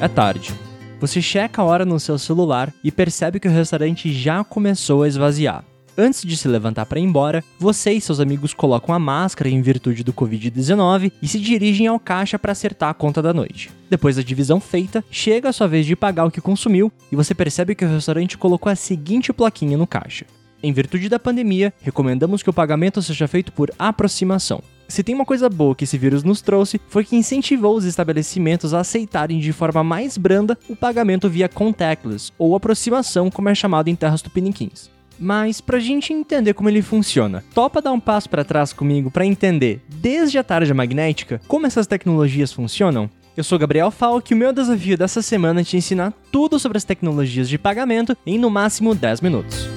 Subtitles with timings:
[0.00, 0.54] É tarde.
[1.00, 5.08] Você checa a hora no seu celular e percebe que o restaurante já começou a
[5.08, 5.64] esvaziar.
[5.96, 9.60] Antes de se levantar para ir embora, você e seus amigos colocam a máscara em
[9.60, 13.72] virtude do Covid-19 e se dirigem ao caixa para acertar a conta da noite.
[13.90, 17.34] Depois da divisão feita, chega a sua vez de pagar o que consumiu e você
[17.34, 20.26] percebe que o restaurante colocou a seguinte plaquinha no caixa:
[20.62, 24.62] Em virtude da pandemia, recomendamos que o pagamento seja feito por aproximação.
[24.88, 28.72] Se tem uma coisa boa que esse vírus nos trouxe, foi que incentivou os estabelecimentos
[28.72, 33.88] a aceitarem de forma mais branda o pagamento via contactless, ou aproximação, como é chamado
[33.88, 34.90] em terras tupiniquins.
[35.20, 39.26] Mas pra gente entender como ele funciona, topa dar um passo para trás comigo para
[39.26, 43.10] entender, desde a tarja magnética, como essas tecnologias funcionam?
[43.36, 46.78] Eu sou Gabriel Falk e o meu desafio dessa semana é te ensinar tudo sobre
[46.78, 49.68] as tecnologias de pagamento em no máximo 10 minutos.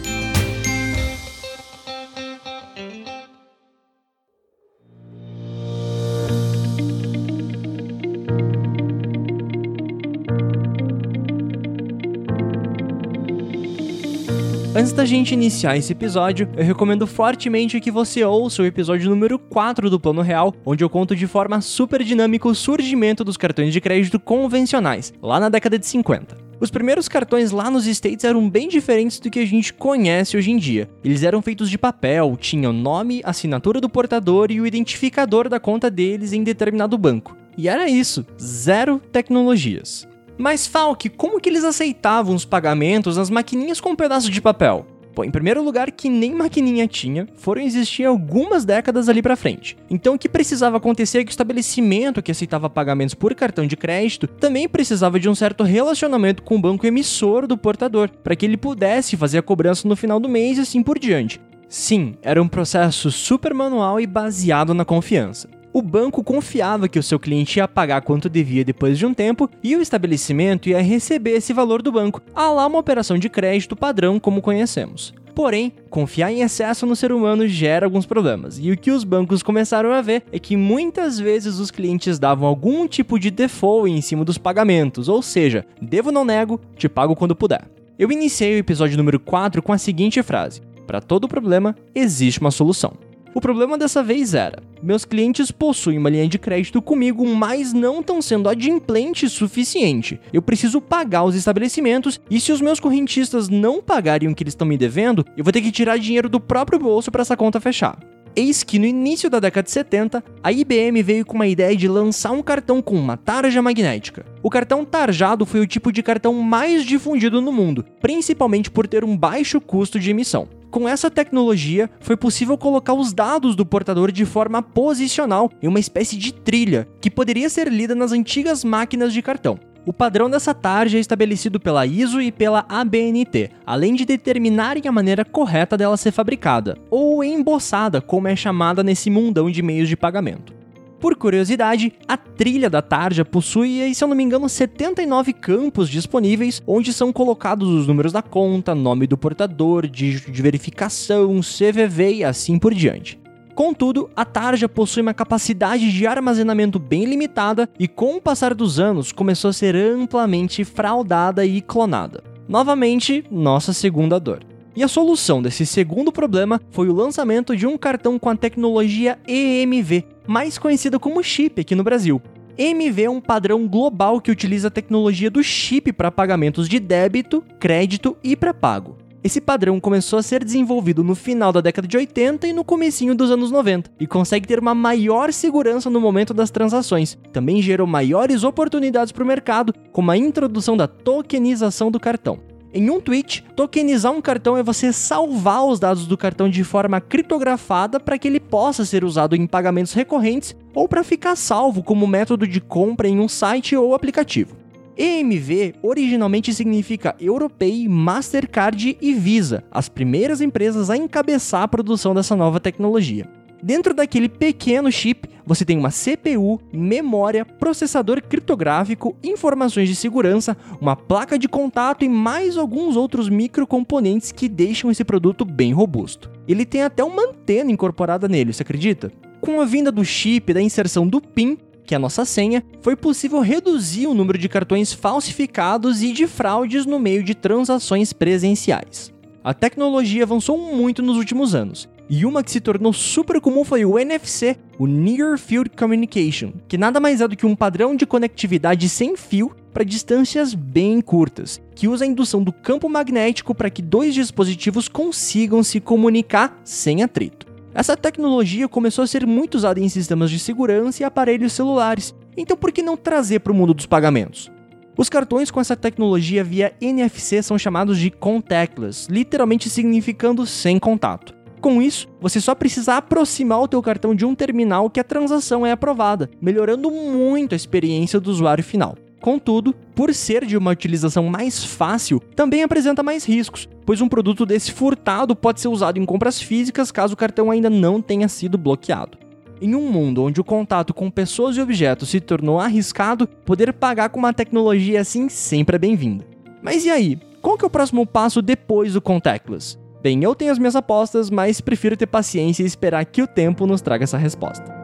[14.73, 19.37] Antes da gente iniciar esse episódio, eu recomendo fortemente que você ouça o episódio número
[19.37, 23.73] 4 do Plano Real, onde eu conto de forma super dinâmica o surgimento dos cartões
[23.73, 26.37] de crédito convencionais, lá na década de 50.
[26.57, 30.51] Os primeiros cartões lá nos States eram bem diferentes do que a gente conhece hoje
[30.51, 30.89] em dia.
[31.03, 35.91] Eles eram feitos de papel, tinham nome, assinatura do portador e o identificador da conta
[35.91, 37.35] deles em determinado banco.
[37.57, 40.07] E era isso, zero tecnologias.
[40.41, 44.87] Mas Falk, como que eles aceitavam os pagamentos nas maquininhas com um pedaço de papel?
[45.13, 49.77] Bom, em primeiro lugar, que nem maquininha tinha, foram existir algumas décadas ali para frente.
[49.87, 53.77] Então, o que precisava acontecer é que o estabelecimento que aceitava pagamentos por cartão de
[53.77, 58.43] crédito também precisava de um certo relacionamento com o banco emissor do portador, para que
[58.43, 61.39] ele pudesse fazer a cobrança no final do mês e assim por diante.
[61.69, 65.60] Sim, era um processo super manual e baseado na confiança.
[65.73, 69.49] O banco confiava que o seu cliente ia pagar quanto devia depois de um tempo
[69.63, 73.73] e o estabelecimento ia receber esse valor do banco, a lá uma operação de crédito
[73.73, 75.13] padrão como conhecemos.
[75.33, 79.41] Porém, confiar em excesso no ser humano gera alguns problemas, e o que os bancos
[79.41, 84.01] começaram a ver é que muitas vezes os clientes davam algum tipo de default em
[84.01, 87.65] cima dos pagamentos, ou seja, devo não nego, te pago quando puder.
[87.97, 92.51] Eu iniciei o episódio número 4 com a seguinte frase: Para todo problema, existe uma
[92.51, 93.10] solução.
[93.33, 98.01] O problema dessa vez era: meus clientes possuem uma linha de crédito comigo, mas não
[98.01, 100.19] estão sendo adimplente suficiente.
[100.33, 104.53] Eu preciso pagar os estabelecimentos e se os meus correntistas não pagarem o que eles
[104.53, 107.61] estão me devendo, eu vou ter que tirar dinheiro do próprio bolso para essa conta
[107.61, 107.97] fechar.
[108.35, 111.87] Eis que no início da década de 70, a IBM veio com uma ideia de
[111.87, 114.25] lançar um cartão com uma tarja magnética.
[114.41, 119.03] O cartão tarjado foi o tipo de cartão mais difundido no mundo, principalmente por ter
[119.03, 120.47] um baixo custo de emissão.
[120.71, 125.81] Com essa tecnologia, foi possível colocar os dados do portador de forma posicional em uma
[125.81, 129.59] espécie de trilha, que poderia ser lida nas antigas máquinas de cartão.
[129.83, 134.91] O padrão dessa tarja é estabelecido pela ISO e pela ABNT, além de determinarem a
[134.91, 139.97] maneira correta dela ser fabricada, ou embossada, como é chamada nesse mundão de meios de
[139.97, 140.53] pagamento.
[140.99, 146.61] Por curiosidade, a trilha da tarja possui, se eu não me engano, 79 campos disponíveis,
[146.67, 152.23] onde são colocados os números da conta, nome do portador, dígito de verificação, CVV e
[152.23, 153.20] assim por diante.
[153.55, 158.79] Contudo, a tarja possui uma capacidade de armazenamento bem limitada e, com o passar dos
[158.79, 162.23] anos, começou a ser amplamente fraudada e clonada.
[162.47, 164.43] Novamente, nossa segunda dor.
[164.75, 169.19] E a solução desse segundo problema foi o lançamento de um cartão com a tecnologia
[169.27, 172.21] EMV, mais conhecida como chip aqui no Brasil.
[172.57, 177.43] EMV é um padrão global que utiliza a tecnologia do chip para pagamentos de débito,
[177.59, 178.97] crédito e pré-pago.
[179.23, 183.13] Esse padrão começou a ser desenvolvido no final da década de 80 e no comecinho
[183.13, 187.15] dos anos 90 e consegue ter uma maior segurança no momento das transações.
[187.31, 192.39] Também gerou maiores oportunidades para o mercado, como a introdução da tokenização do cartão.
[192.73, 196.99] Em um tweet, tokenizar um cartão é você salvar os dados do cartão de forma
[196.99, 202.07] criptografada para que ele possa ser usado em pagamentos recorrentes ou para ficar salvo como
[202.07, 204.60] método de compra em um site ou aplicativo.
[204.97, 212.35] EMV originalmente significa Europay, Mastercard e Visa, as primeiras empresas a encabeçar a produção dessa
[212.35, 213.27] nova tecnologia.
[213.63, 220.95] Dentro daquele pequeno chip, você tem uma CPU, memória, processador criptográfico, informações de segurança, uma
[220.95, 226.31] placa de contato e mais alguns outros microcomponentes que deixam esse produto bem robusto.
[226.47, 229.11] Ele tem até uma antena incorporada nele, você acredita?
[229.39, 231.57] Com a vinda do chip e da inserção do PIN,
[231.91, 236.25] que é a nossa senha, foi possível reduzir o número de cartões falsificados e de
[236.25, 239.11] fraudes no meio de transações presenciais.
[239.43, 243.83] A tecnologia avançou muito nos últimos anos, E uma que se tornou super comum foi
[243.83, 248.05] o NFC, o Near Field Communication, que nada mais é do que um padrão de
[248.05, 253.69] conectividade sem fio para distâncias bem curtas, que usa a indução do campo magnético para
[253.69, 257.50] que dois dispositivos consigam se comunicar sem atrito.
[257.73, 262.57] Essa tecnologia começou a ser muito usada em sistemas de segurança e aparelhos celulares, então
[262.57, 264.51] por que não trazer para o mundo dos pagamentos?
[264.97, 271.33] Os cartões com essa tecnologia via NFC são chamados de contactless, literalmente significando sem contato.
[271.61, 275.65] Com isso, você só precisa aproximar o teu cartão de um terminal que a transação
[275.65, 278.97] é aprovada, melhorando muito a experiência do usuário final.
[279.21, 284.45] Contudo, por ser de uma utilização mais fácil, também apresenta mais riscos, pois um produto
[284.45, 288.57] desse furtado pode ser usado em compras físicas caso o cartão ainda não tenha sido
[288.57, 289.17] bloqueado.
[289.61, 294.07] Em um mundo onde o contato com pessoas e objetos se tornou arriscado, poder pagar
[294.07, 296.25] com uma tecnologia assim sempre é bem-vinda.
[296.61, 297.19] Mas e aí?
[297.41, 299.77] Qual que é o próximo passo depois do contactless?
[300.01, 303.67] Bem, eu tenho as minhas apostas, mas prefiro ter paciência e esperar que o tempo
[303.67, 304.80] nos traga essa resposta.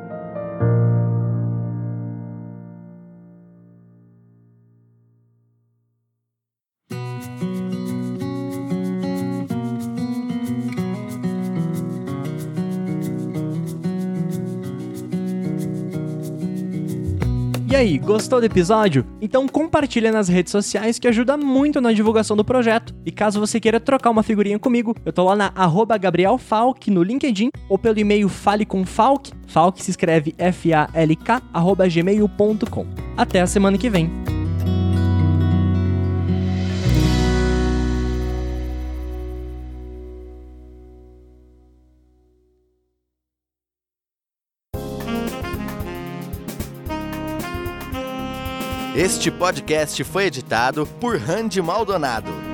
[17.77, 19.05] Aí, gostou do episódio?
[19.21, 22.93] Então compartilha nas redes sociais que ajuda muito na divulgação do projeto.
[23.05, 26.89] E caso você queira trocar uma figurinha comigo, eu tô lá na arroba Gabriel Falk
[26.89, 32.85] no LinkedIn ou pelo e-mail falecomfalk, Falk se escreve F-A-L-K, arroba gmail.com.
[33.15, 34.26] Até a semana que vem.
[48.97, 52.46] Este podcast foi editado por Randy Maldonado.